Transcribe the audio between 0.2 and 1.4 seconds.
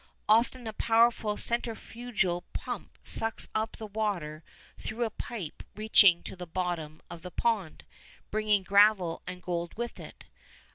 Often a powerful